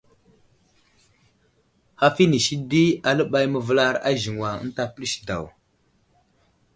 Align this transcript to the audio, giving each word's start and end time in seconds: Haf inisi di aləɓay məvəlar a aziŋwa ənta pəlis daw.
Haf 1.99 2.15
inisi 2.25 2.55
di 2.71 2.83
aləɓay 3.09 3.45
məvəlar 3.53 3.95
a 3.99 4.03
aziŋwa 4.09 4.49
ənta 4.63 4.83
pəlis 4.93 5.15
daw. 5.27 5.45